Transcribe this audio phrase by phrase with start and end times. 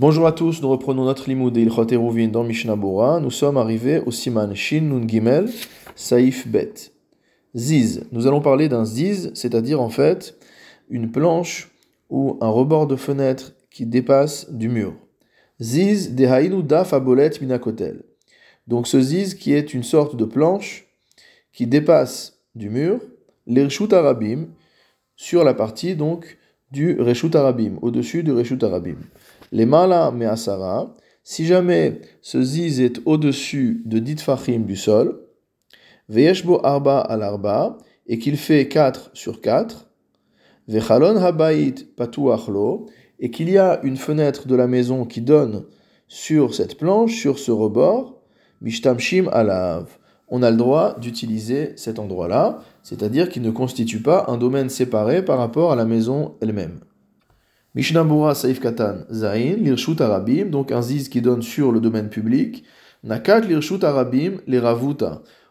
[0.00, 2.74] Bonjour à tous, nous reprenons notre limoud Eruvin dans Mishnah.
[2.74, 5.50] Nous sommes arrivés au Siman Shin Nun Gimel
[5.94, 6.72] Saif Bet.
[7.54, 8.06] Ziz.
[8.10, 10.38] Nous allons parler d'un ziz, c'est-à-dire en fait
[10.88, 11.70] une planche
[12.08, 14.94] ou un rebord de fenêtre qui dépasse du mur.
[15.60, 18.02] Ziz de Hainu Daf Abolet Minakotel.
[18.68, 20.86] Donc ce ziz qui est une sorte de planche
[21.52, 23.00] qui dépasse du mur,
[23.46, 24.46] l'Irshut Arabim,
[25.14, 26.38] sur la partie donc
[26.70, 28.96] du Reshut Arabim, au-dessus du Reshut Arabim.
[29.52, 30.94] Les Mala Measara,
[31.24, 35.26] si jamais ce ziz est au-dessus de dit fachim du sol,
[36.08, 39.90] Veyeshbo Arba al Arba, et qu'il fait 4 sur 4,
[40.68, 42.86] Vechalon Habayit Patuachlo,
[43.18, 45.64] et qu'il y a une fenêtre de la maison qui donne
[46.06, 48.22] sur cette planche, sur ce rebord,
[48.60, 49.98] Mishtamshim Alav.
[50.28, 55.24] On a le droit d'utiliser cet endroit-là, c'est-à-dire qu'il ne constitue pas un domaine séparé
[55.24, 56.80] par rapport à la maison elle-même.
[57.74, 62.64] Mishnambura Saif Katan Zain, l'Irshut Arabim, donc un ziz qui donne sur le domaine public.
[63.04, 64.60] Nakat l'Irshut Arabim, les.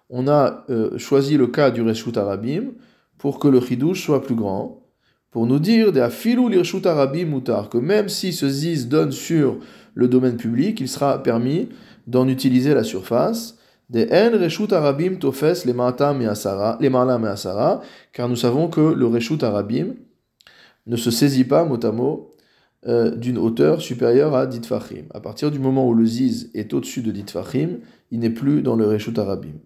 [0.09, 2.71] On a euh, choisi le cas du Reshut Arabim
[3.17, 4.83] pour que le chidouche soit plus grand.
[5.31, 9.58] Pour nous dire, de Afilou l'Irshut Arabim mutar, que même si ce ziz donne sur
[9.93, 11.69] le domaine public, il sera permis
[12.08, 13.58] d'en utiliser la surface.
[13.89, 19.43] De En Reshut Arabim tofes les Ma'atam les Asara, car nous savons que le Reshut
[19.43, 19.93] Arabim,
[20.89, 22.35] ne se saisit pas mot à mot
[22.87, 25.05] euh, d'une hauteur supérieure à dit fachim.
[25.13, 27.79] À partir du moment où le ziz est au-dessus de dit fachim,
[28.11, 29.59] il n'est plus dans le reshut arabim.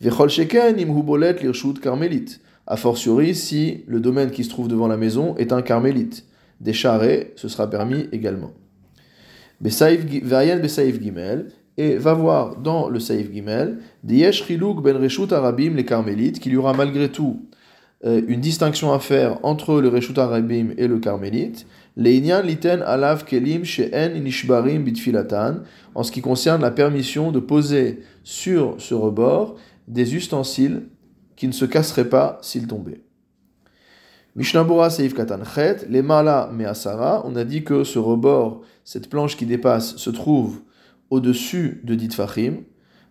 [0.00, 2.40] Vechol sheken im hubolet l'irshut carmélite.
[2.66, 6.24] A fortiori, si le domaine qui se trouve devant la maison est un carmélite.
[6.60, 8.52] Des charrets, ce sera permis également.
[9.60, 15.74] Vayen besaïf gimel, et va voir dans le saïf gimel, des yesh ben reshut arabim
[15.74, 17.42] les carmélites, qu'il y aura malgré tout
[18.04, 21.66] une distinction à faire entre le Reshut et le Carmélite.
[21.96, 25.62] Leinyan liten alav kelim she'en nishbarim bitfilatan,
[25.94, 29.56] en ce qui concerne la permission de poser sur ce rebord
[29.88, 30.88] des ustensiles
[31.36, 33.00] qui ne se casseraient pas s'ils tombaient.
[34.36, 39.36] Mishnabura Seif Katan Chet, les Mala Measara, on a dit que ce rebord, cette planche
[39.36, 40.60] qui dépasse, se trouve
[41.10, 42.64] au-dessus de Dit Fachim.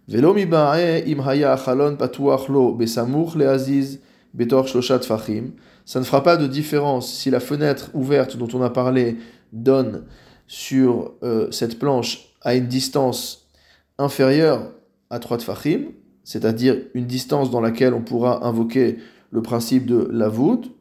[0.10, 4.02] Velo mibae im haya chalon patuach lo besamuch le aziz
[4.34, 5.52] Betor Shloshat Fachim.
[5.86, 9.18] Ça ne fera pas de différence si la fenêtre ouverte dont on a parlé
[9.52, 10.06] donne
[10.48, 13.50] sur euh, cette planche à une distance
[13.98, 14.72] inférieure
[15.10, 15.86] à 3 Fachim,
[16.24, 18.98] c'est-à-dire une distance dans laquelle on pourra invoquer
[19.32, 20.72] le principe de la voûte.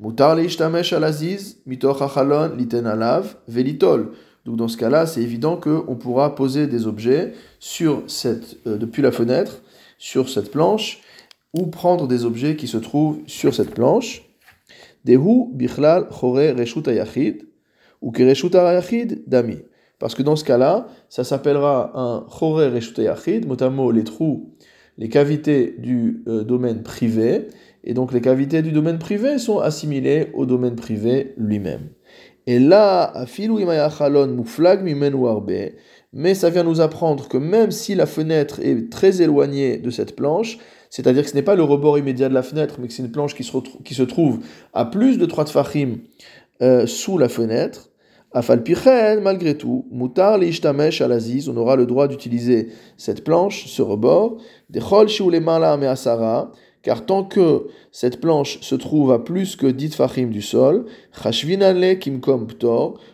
[0.00, 4.12] Mutar leishtamesh alaziz, mitoch achalon liten alav, velitol.
[4.44, 7.32] Donc dans ce cas-là, c'est évident qu'on pourra poser des objets
[7.80, 9.62] euh, depuis la fenêtre
[9.96, 11.00] sur cette planche
[11.54, 14.28] ou prendre des objets qui se trouvent sur cette planche.
[15.04, 17.46] Dehu bichlal chore reshut ayachid
[18.02, 19.58] ou que ayachid dami.
[19.98, 24.50] Parce que dans ce cas-là, ça s'appellera un chore reshut ayachid, notamment les trous,
[24.98, 27.48] les cavités du euh, domaine privé,
[27.84, 31.90] et donc les cavités du domaine privé sont assimilées au domaine privé lui-même.
[32.46, 35.52] Et là, afilu imayachalon muflag mimenu arbe,
[36.12, 40.14] mais ça vient nous apprendre que même si la fenêtre est très éloignée de cette
[40.14, 40.58] planche,
[40.94, 43.10] c'est-à-dire que ce n'est pas le rebord immédiat de la fenêtre, mais que c'est une
[43.10, 44.38] planche qui se, trouve
[44.72, 45.96] à plus de 3 tfachim
[46.62, 47.90] euh, sous la fenêtre,
[48.32, 54.38] Afalpichen, malgré tout, mutar l'ishtamesh alaziz, on aura le droit d'utiliser cette planche, ce rebord,
[54.70, 56.52] me'asara,
[56.84, 60.84] car tant que cette planche se trouve à plus que 10 fachim du sol,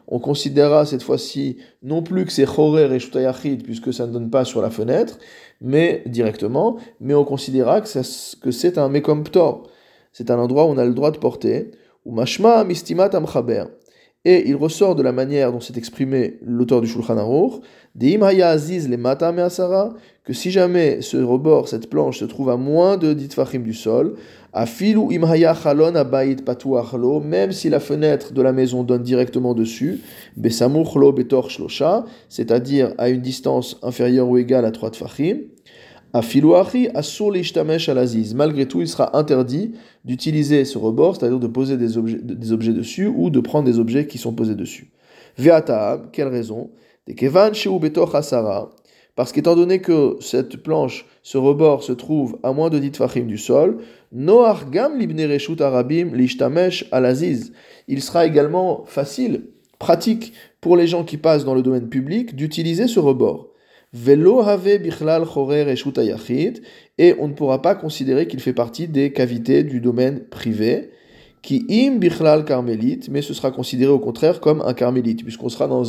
[0.09, 4.45] on considérera cette fois-ci non plus que c'est chorer et puisque ça ne donne pas
[4.45, 5.19] sur la fenêtre,
[5.61, 9.71] mais directement, mais on considérera que c'est un mekom ptor.
[10.13, 11.71] C'est un endroit où on a le droit de porter,
[12.05, 13.65] ou mashma mistimat amchaber.
[14.27, 17.63] Et il ressort de la manière dont s'est exprimé l'auteur du Shulchan Aruch,
[18.43, 19.33] aziz le mata
[20.25, 24.17] que si jamais ce rebord, cette planche, se trouve à moins de ditfachim du sol,
[24.53, 30.03] afilu imhaya chalon abayit patuachlo, même si la fenêtre de la maison donne directement dessus,
[30.37, 31.49] besamuchlo betor
[32.29, 35.39] c'est-à-dire à une distance inférieure ou égale à 3 tfachim,
[36.13, 36.91] Malgré
[38.67, 39.73] tout, il sera interdit
[40.05, 43.79] d'utiliser ce rebord, c'est-à-dire de poser des objets, des objets dessus ou de prendre des
[43.79, 44.91] objets qui sont posés dessus.
[45.39, 46.71] Ve'ataab, quelle raison?
[49.17, 53.27] Parce qu'étant donné que cette planche, ce rebord se trouve à moins de 10 fachim
[53.27, 53.79] du sol,
[54.19, 56.13] arabim
[56.93, 57.53] alaziz.
[57.89, 59.43] Il sera également facile,
[59.79, 63.50] pratique pour les gens qui passent dans le domaine public d'utiliser ce rebord.
[63.93, 64.15] Et
[67.19, 70.91] on ne pourra pas considérer qu'il fait partie des cavités du domaine privé,
[71.43, 75.67] qui im bichlal carmélite, mais ce sera considéré au contraire comme un carmélite, puisqu'on sera
[75.67, 75.83] dans,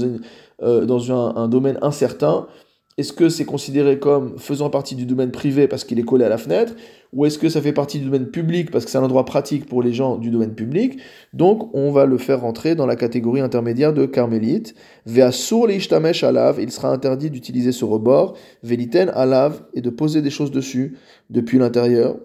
[0.63, 2.48] euh, dans un, domaine incertain.
[2.97, 6.29] Est-ce que c'est considéré comme faisant partie du domaine privé parce qu'il est collé à
[6.29, 6.73] la fenêtre,
[7.13, 9.65] ou est-ce que ça fait partie du domaine public parce que c'est un endroit pratique
[9.65, 10.99] pour les gens du domaine public?
[11.33, 14.75] Donc on va le faire rentrer dans la catégorie intermédiaire de carmélite.
[15.05, 20.29] Ve'asur leishtamesh alav, il sera interdit d'utiliser ce rebord, veliten alav, et de poser des
[20.29, 20.97] choses dessus
[21.29, 22.17] depuis l'intérieur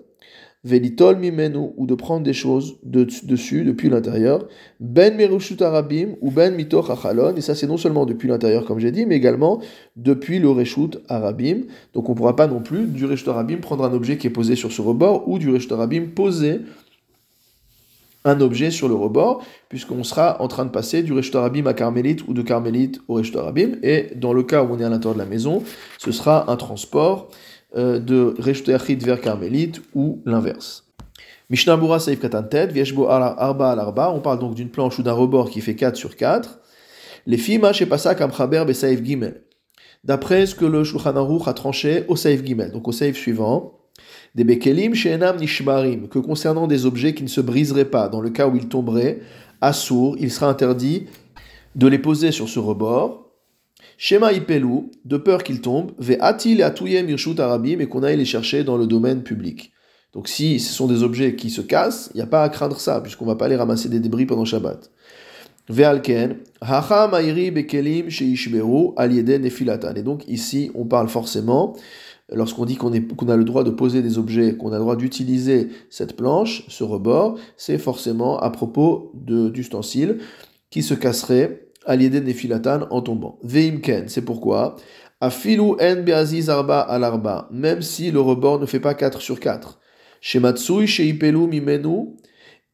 [0.66, 4.46] velitol mimenu, ou de prendre des choses dessus, depuis l'intérieur,
[4.80, 8.80] ben merushut arabim, ou ben mitoch achalon, et ça c'est non seulement depuis l'intérieur comme
[8.80, 9.60] j'ai dit, mais également
[9.94, 11.62] depuis le reshut arabim.
[11.94, 14.30] Donc on ne pourra pas non plus du reshut arabim prendre un objet qui est
[14.30, 16.60] posé sur ce rebord, ou du reshut arabim poser
[18.24, 21.74] un objet sur le rebord, puisqu'on sera en train de passer du reshut arabim à
[21.74, 24.88] carmélite ou de carmélite au reshut arabim, et dans le cas où on est à
[24.88, 25.62] l'intérieur de la maison,
[25.98, 27.28] ce sera un transport
[27.76, 30.84] de Reshut vers Carmélite ou l'inverse.
[31.48, 35.12] Mishnah Bura Saif Katantet, Vieshbo Arba al Arba, on parle donc d'une planche ou d'un
[35.12, 36.58] rebord qui fait 4 sur 4.
[37.26, 39.42] Les Fima Shepasak Amchaber Besaif Gimel.
[40.02, 43.78] D'après ce que le Shulchan Aruch a tranché au Saif Gimel, donc au Saif suivant,
[44.34, 48.46] des Bekelim Nishmarim, que concernant des objets qui ne se briseraient pas, dans le cas
[48.48, 49.20] où ils tomberaient,
[49.60, 51.06] à sourd, il sera interdit
[51.74, 53.25] de les poser sur ce rebord,
[53.98, 58.24] Shema Ipelu, de peur qu'il tombe, ve atil atuyem irshut arabim, et qu'on aille les
[58.24, 59.72] chercher dans le domaine public.
[60.12, 62.78] Donc si ce sont des objets qui se cassent, il n'y a pas à craindre
[62.78, 64.90] ça, puisqu'on ne va pas aller ramasser des débris pendant Shabbat.
[65.68, 69.94] Ve'alken, hacha ma'iri bekelim sheishberu al nefilatan.
[69.96, 71.74] Et donc ici, on parle forcément,
[72.32, 75.68] lorsqu'on dit qu'on a le droit de poser des objets, qu'on a le droit d'utiliser
[75.90, 80.18] cette planche, ce rebord, c'est forcément à propos d'ustensiles
[80.70, 83.38] qui se casseraient l'idée nefilatan en tombant.
[83.44, 84.76] Veimken, c'est pourquoi?
[85.20, 89.78] Afilu en beaziz arba même si le rebord ne fait pas 4 sur 4.
[90.20, 92.16] Shematsui sheipelu mimenu,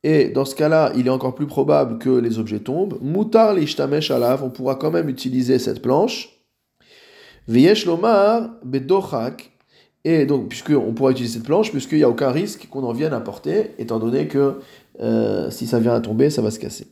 [0.05, 2.99] et dans ce cas-là, il est encore plus probable que les objets tombent.
[3.03, 6.31] Mutar l'ishtamesh alav, on pourra quand même utiliser cette planche.
[7.47, 8.51] Veyesh lomar
[10.05, 13.13] et donc, puisqu'on pourra utiliser cette planche, puisqu'il n'y a aucun risque qu'on en vienne
[13.13, 14.59] à porter, étant donné que
[15.01, 16.89] euh, si ça vient à tomber, ça va se casser.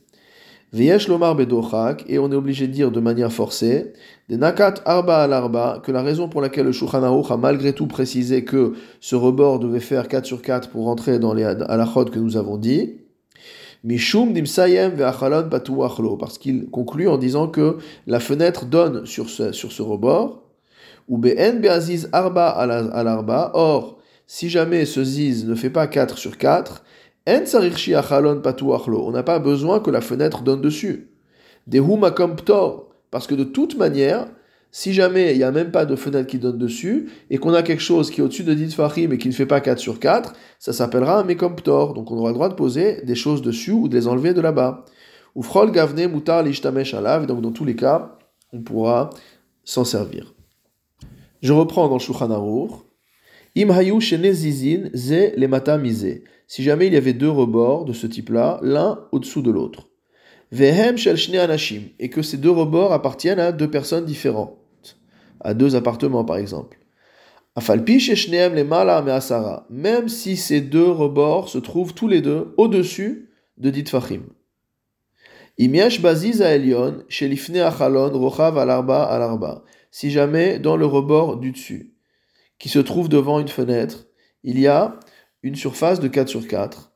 [0.73, 3.91] Veyesh lomar bedochak, et on est obligé de dire de manière forcée,
[4.29, 7.87] des nakat arba al arba, que la raison pour laquelle le Shulchan a malgré tout
[7.87, 12.19] précisé que ce rebord devait faire 4 sur 4 pour rentrer dans les halachot que
[12.19, 13.01] nous avons dit,
[13.83, 17.77] Mishum dimsayem ve'achalon achlo, parce qu'il conclut en disant que
[18.07, 20.43] la fenêtre donne sur ce, sur ce rebord,
[21.09, 26.17] ou be'en be'aziz arba al arba, or, si jamais ce ziz ne fait pas 4
[26.17, 26.83] sur 4,
[27.27, 31.09] on n'a pas besoin que la fenêtre donne dessus.
[33.11, 34.27] parce que de toute manière,
[34.71, 37.61] si jamais il n'y a même pas de fenêtre qui donne dessus, et qu'on a
[37.61, 39.99] quelque chose qui est au-dessus de 10 fahim et qui ne fait pas 4 sur
[39.99, 41.93] 4, ça s'appellera un mekomptor.
[41.93, 44.41] Donc on aura le droit de poser des choses dessus ou de les enlever de
[44.41, 44.85] là-bas.
[45.35, 48.17] Ou frol gavne mutar lishtamesh alav, donc dans tous les cas,
[48.53, 49.09] on pourra
[49.63, 50.33] s'en servir.
[51.41, 52.29] Je reprends dans Shulchan
[53.57, 55.47] Im hayu zizin ze le
[56.51, 59.87] si jamais il y avait deux rebords de ce type-là, l'un au-dessous de l'autre.
[60.51, 64.57] Vehem shel anashim, et que ces deux rebords appartiennent à deux personnes différentes,
[65.39, 66.77] à deux appartements par exemple.
[67.55, 72.53] Afalpi sheshneem le mala me'asara, même si ces deux rebords se trouvent tous les deux
[72.57, 74.23] au-dessus de dit fachim.
[75.57, 79.63] Imiesh baziz elion shelifne achalon rochav alarba alarba.
[79.89, 81.93] Si jamais dans le rebord du dessus,
[82.59, 84.07] qui se trouve devant une fenêtre,
[84.43, 84.99] il y a
[85.43, 86.91] une surface de 4 sur 4.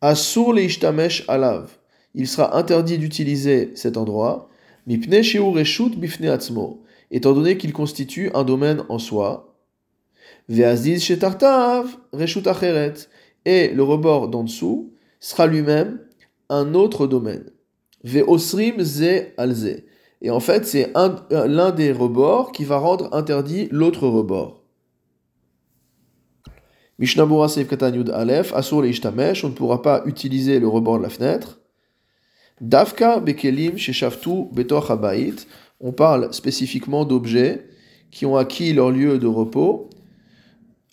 [0.00, 1.70] Asur leishtamesh alav.
[2.14, 4.48] Il sera interdit d'utiliser cet endroit.
[4.86, 5.20] Mipne
[5.54, 6.82] reshut bifne atzmo.
[7.10, 9.54] Étant donné qu'il constitue un domaine en soi.
[10.48, 12.94] Veaziz shetartav reshut acheret.
[13.44, 16.00] Et le rebord d'en dessous sera lui-même
[16.48, 17.50] un autre domaine.
[18.04, 19.82] Veosrim ze alze.
[20.22, 20.92] Et en fait, c'est
[21.30, 24.59] l'un des rebords qui va rendre interdit l'autre rebord.
[27.00, 27.66] Mishnabura Seif
[28.12, 31.58] Aleph, Asur on ne pourra pas utiliser le rebord de la fenêtre.
[32.60, 35.46] Davka Bekelim Sheshaftu Betoch Habayit,
[35.80, 37.66] on parle spécifiquement d'objets
[38.10, 39.88] qui ont acquis leur lieu de repos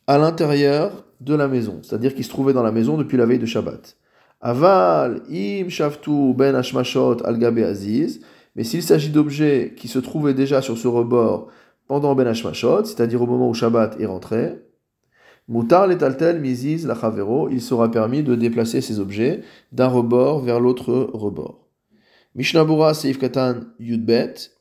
[0.08, 3.40] à l'intérieur de la maison, c'est-à-dire qui se trouvaient dans la maison depuis la veille
[3.40, 3.98] de Shabbat.
[4.40, 8.22] Aval im shaftu ben ashmashot al gabe aziz,
[8.56, 11.50] mais s'il s'agit d'objets qui se trouvaient déjà sur ce rebord
[11.90, 14.67] pendant ben ashmashot, c'est-à-dire au moment où Shabbat est rentré,
[15.48, 16.96] Moutar letaltel miziz la
[17.52, 21.68] il sera permis de déplacer ces objets d'un rebord vers l'autre rebord.
[22.36, 24.52] Mishnabura seif katan yudbet.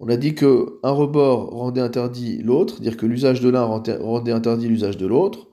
[0.00, 4.32] On a dit que un rebord rendait interdit l'autre, dire que l'usage de l'un rendait
[4.32, 5.46] interdit l'usage de l'autre.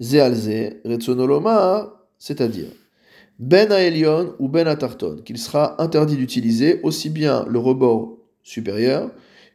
[0.00, 2.70] Zealze retsonoloma, c'est-à-dire
[3.38, 9.10] Ben Aelion ou Ben Atarton, qu'il sera interdit d'utiliser aussi bien le rebord supérieur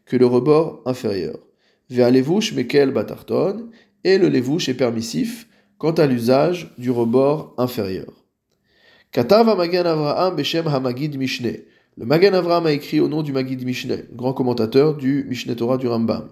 [0.05, 1.37] que le rebord inférieur.
[1.89, 3.69] Vers levouche mekel batarton,
[4.03, 8.11] et le levouche est permissif quant à l'usage du rebord inférieur.
[9.11, 11.65] Katav Magan Avraham Beshem Hamagid Mishneh.
[11.97, 15.77] Le Magan Avraham a écrit au nom du Magid Mishneh, grand commentateur du Mishneh Torah
[15.77, 16.29] du Rambam.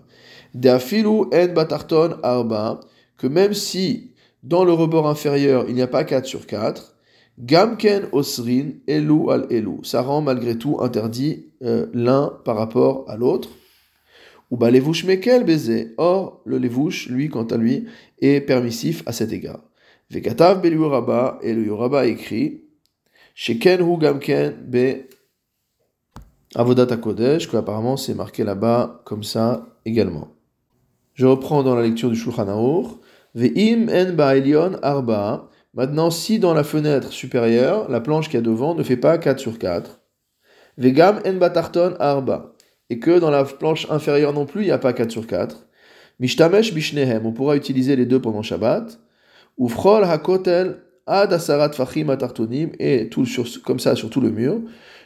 [0.53, 2.79] Deafilu en batarton arba,
[3.17, 6.95] que même si dans le rebord inférieur il n'y a pas 4 sur 4,
[7.39, 9.83] Gamken osrin elu al elu.
[9.83, 13.49] Ça rend malgré tout interdit euh, l'un par rapport à l'autre.
[14.51, 15.93] Ou ba levouche mekel baiser.
[15.97, 17.87] Or, le levouche, lui, quant à lui,
[18.19, 19.61] est permissif à cet égard.
[20.09, 22.63] Vekatav belu rabba, et le yoraba écrit,
[23.35, 25.05] Sheken hu gamken be
[26.55, 30.29] avodat kodesh, que apparemment c'est marqué là-bas comme ça également.
[31.13, 32.99] Je reprends dans la lecture du Shulchan Aruch.
[33.35, 35.49] En ba'elion arba.
[35.73, 39.37] Maintenant, si dans la fenêtre supérieure, la planche qui a devant ne fait pas 4
[39.37, 40.01] sur 4,
[40.77, 42.55] vegam en batarton arba,
[42.89, 45.67] et que dans la planche inférieure non plus, il n'y a pas 4 sur 4,
[46.19, 48.99] mishtamesh bishnehem, on pourra utiliser les deux pendant Shabbat,
[49.57, 54.31] ou frol hakotel ad asarat fachim atartonim, et tout sur, comme ça sur tout le
[54.31, 54.61] mur,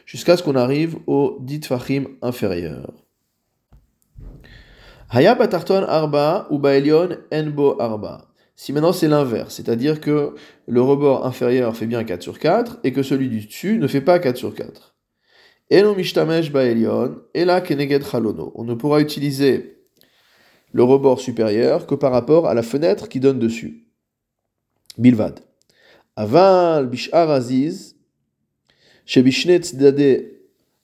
[0.06, 2.92] jusqu'à ce qu'on arrive au dit fachim inférieur.
[5.10, 8.26] Haya batarton arba ou baelion enbo arba.
[8.56, 10.34] Si maintenant c'est l'inverse, c'est-à-dire que
[10.66, 14.00] le rebord inférieur fait bien 4 sur 4 et que celui du dessus ne fait
[14.00, 14.93] pas 4 sur 4.
[15.70, 15.94] On
[18.64, 19.78] ne pourra utiliser
[20.72, 23.86] le rebord supérieur que par rapport à la fenêtre qui donne dessus.
[24.98, 25.40] Bilvad.
[26.16, 27.96] Aval bishar aziz,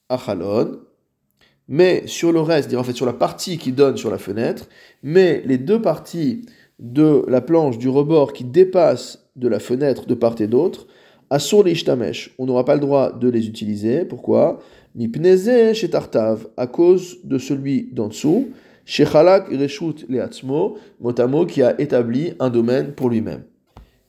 [0.09, 0.79] achalon,
[1.67, 4.67] mais sur le reste, en fait sur la partie qui donne sur la fenêtre,
[5.03, 6.45] mais les deux parties
[6.79, 10.87] de la planche du rebord qui dépasse de la fenêtre de part et d'autre,
[11.33, 11.81] Assur les
[12.37, 14.03] on n'aura pas le droit de les utiliser.
[14.03, 14.59] Pourquoi?
[14.95, 18.49] Mipneze chez Tartav, à cause de celui d'en dessous,
[18.83, 23.43] chez Chalak Reshut Leatzmo, motamo qui a établi un domaine pour lui-même.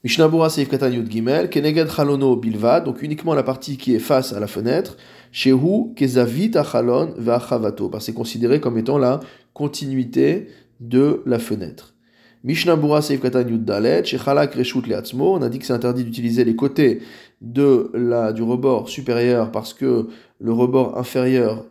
[0.03, 0.69] Mishnabura Seif
[1.09, 4.97] Gimel, Keneged Chalono Bilva, donc uniquement la partie qui est face à la fenêtre,
[5.31, 9.21] Shehu Kezavit Achalon Vachavato, parce que c'est considéré comme étant la
[9.55, 10.49] continuité
[10.81, 11.95] de la fenêtre.
[12.45, 16.57] Mishnah Seif Katan Dalet, Shechalak Reshut Leatzmo, on a dit que c'est interdit d'utiliser les
[16.57, 17.01] côtés
[17.41, 20.09] de la, du rebord supérieur parce que
[20.41, 21.65] le rebord inférieur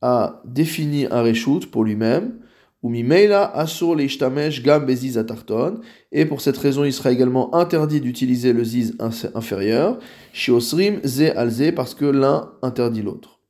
[0.00, 2.38] a défini un Reshut pour lui-même.
[2.82, 5.78] Ou Mimeila Asur Leishtamesh Gam Beziz Atarton,
[6.10, 8.96] et pour cette raison il sera également interdit d'utiliser le Ziz
[9.34, 10.00] inférieur,
[10.32, 13.41] Shiosrim Ze Alze, parce que l'un interdit l'autre.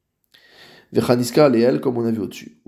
[0.92, 2.58] Vechaniska leel, comme on a vu au-dessus.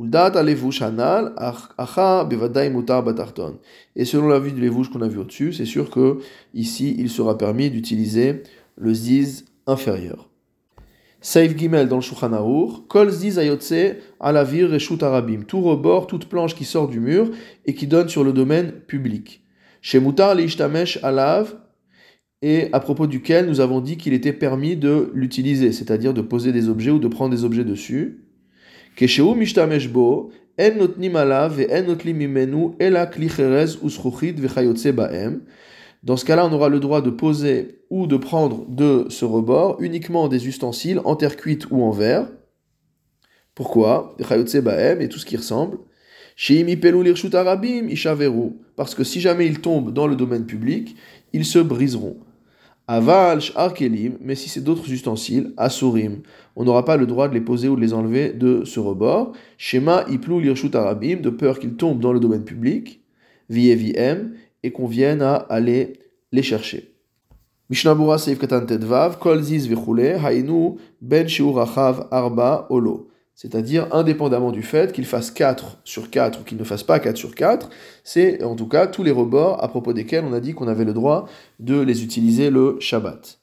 [3.97, 6.19] Et selon la vue de l'évouche qu'on a vu au-dessus, c'est sûr que
[6.55, 8.43] ici il sera permis d'utiliser
[8.77, 10.31] le ziz inférieur.
[11.21, 15.43] Saif Gimel dans le Shulchan Kol ziz ayotse alavir reshut arabim.
[15.47, 17.31] Tout rebord, toute planche qui sort du mur
[17.67, 19.43] et qui donne sur le domaine public.
[19.83, 21.55] Chez Mutar leishtamesh alav
[22.47, 26.53] et à propos duquel nous avons dit qu'il était permis de l'utiliser, c'est-à-dire de poser
[26.53, 28.21] des objets ou de prendre des objets dessus.
[36.03, 39.79] Dans ce cas-là, on aura le droit de poser ou de prendre de ce rebord
[39.81, 42.29] uniquement des ustensiles en terre cuite ou en verre.
[43.55, 44.15] Pourquoi?
[44.19, 45.79] Et tout ce qui ressemble.
[48.77, 50.95] Parce que si jamais ils tombent dans le domaine public,
[51.33, 52.19] ils se briseront.
[52.87, 56.21] Aval, arkelim, mais si c'est d'autres ustensiles, asurim,
[56.55, 59.33] on n'aura pas le droit de les poser ou de les enlever de ce rebord.
[59.57, 63.01] Shema iplou lirshut arabim, de peur qu'ils tombent dans le domaine public,
[63.49, 65.95] vieviem, et qu'on vienne à aller
[66.31, 66.95] les chercher.
[67.71, 74.93] Mishnabura seif katan tedvav, kol ziz hainu ben shiurachav arba olo c'est-à-dire indépendamment du fait
[74.93, 77.69] qu'il fasse 4 sur 4 ou qu'il ne fasse pas 4 sur 4,
[78.05, 80.85] c'est en tout cas tous les rebords à propos desquels on a dit qu'on avait
[80.85, 83.39] le droit de les utiliser le Shabbat.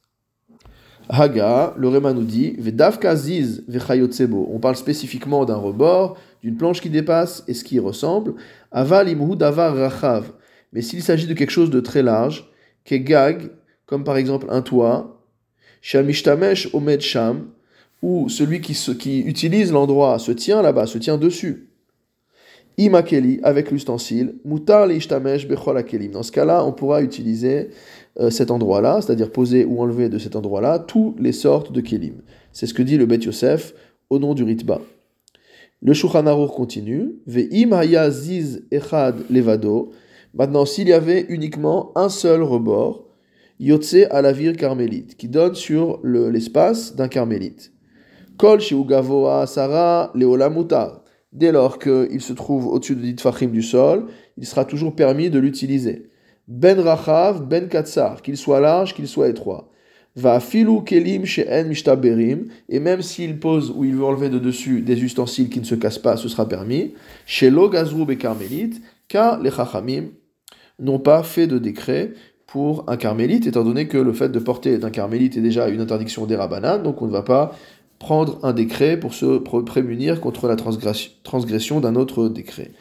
[1.09, 2.55] Haga, le Réma nous dit,
[4.31, 8.35] on parle spécifiquement d'un rebord, d'une planche qui dépasse et ce qui y ressemble,
[8.71, 10.31] aval davar rachav,
[10.71, 12.49] mais s'il s'agit de quelque chose de très large,
[12.89, 13.49] gag,
[13.85, 15.21] comme par exemple un toit,
[15.81, 17.47] shamishtamesh omed sham,
[18.01, 21.67] où celui qui, utilise l'endroit se tient là-bas, se tient dessus.
[22.77, 26.11] Imakeli, avec l'ustensile, mutar ishtamesh bechol akelim.
[26.11, 27.69] Dans ce cas-là, on pourra utiliser
[28.19, 32.21] euh, cet endroit-là, c'est-à-dire poser ou enlever de cet endroit-là toutes les sortes de kelim.
[32.53, 33.73] C'est ce que dit le Bet Yosef
[34.09, 34.81] au nom du Ritba.
[35.83, 37.15] Le Shulchan continue.
[37.27, 37.71] Ve'im
[38.11, 39.91] ziz echad levado.
[40.33, 43.05] Maintenant, s'il y avait uniquement un seul rebord,
[43.59, 47.71] Yotse à la ville carmélite, qui donne sur l'espace d'un carmélite.
[49.45, 50.13] Sarah.
[51.31, 54.07] Dès lors qu'il se trouve au-dessus de Ditfachim du sol,
[54.37, 56.09] il sera toujours permis de l'utiliser.
[56.47, 59.69] Ben Rachav, Ben Katsar, qu'il soit large, qu'il soit étroit.
[60.15, 64.81] Va filou kelim she'en mishtaberim, et même s'il pose ou il veut enlever de dessus
[64.81, 66.95] des ustensiles qui ne se cassent pas, ce sera permis.
[67.25, 70.09] Chez Logazrou et carmélite, car les chachamim
[70.79, 72.11] n'ont pas fait de décret
[72.45, 75.79] pour un carmélite, étant donné que le fait de porter d'un carmélite est déjà une
[75.79, 77.55] interdiction des rabanan, donc on ne va pas
[78.01, 82.71] prendre un décret pour se prémunir contre la transgression d'un autre décret.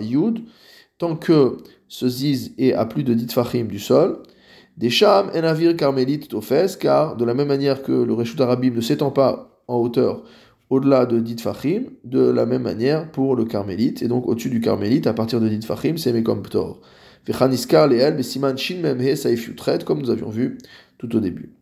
[0.00, 0.40] Yud,
[0.98, 1.58] tant que
[1.88, 4.22] ce ziz est à plus de dit fachim du sol,
[4.78, 8.72] des sham en avir carmélite tofes, car de la même manière que le reshut arabim
[8.74, 10.22] ne s'étend pas en hauteur
[10.70, 14.62] au-delà de dit fachim, de la même manière pour le carmélite, et donc au-dessus du
[14.62, 16.80] carmélite, à partir de dit fachim, c'est mekom ptor.
[17.26, 19.50] Vechaniskar besiman shin memhe saif
[19.84, 20.56] comme nous avions vu
[20.96, 21.61] tout au début.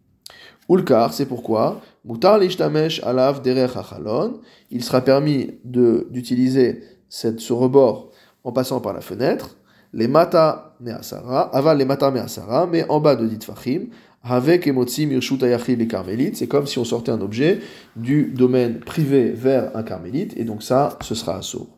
[0.71, 8.13] Ulkar, c'est pourquoi, mutar lishtamesh alav derech achalon, il sera permis d'utiliser ce rebord
[8.45, 9.57] en passant par la fenêtre,
[9.93, 13.89] les mata me'asara, aval les mata me'asara, mais en bas de dit fachim,
[14.23, 17.59] avec emotzi mirshut les carmélites, c'est comme si on sortait un objet
[17.97, 21.69] du domaine privé vers un carmélite, et donc ça, ce sera assaut.